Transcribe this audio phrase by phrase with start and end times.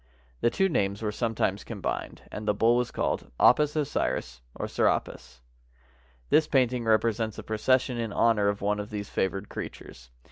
[0.39, 5.41] The two names were sometimes combined, and the bull was called Apis Osiris or Serapis.
[6.31, 10.09] This painting represents a procession in honor of one of these favored creatures.